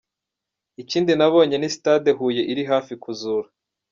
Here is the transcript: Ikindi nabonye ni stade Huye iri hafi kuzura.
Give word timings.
Ikindi 0.81 1.11
nabonye 1.19 1.55
ni 1.57 1.69
stade 1.75 2.09
Huye 2.17 2.41
iri 2.51 2.63
hafi 2.71 2.93
kuzura. 3.03 3.47